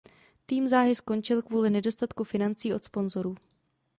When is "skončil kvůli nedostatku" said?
0.95-2.23